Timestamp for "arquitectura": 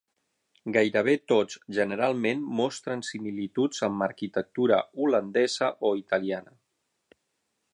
4.07-4.81